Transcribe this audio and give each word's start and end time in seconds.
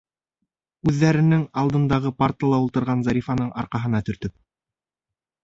Үҙҙәренең 0.91 1.43
алдындағы 1.63 2.13
партала 2.23 2.61
ултырған 2.65 3.05
Зарифаның 3.09 3.53
арҡаһына 3.65 4.03
төртөп: 4.11 4.37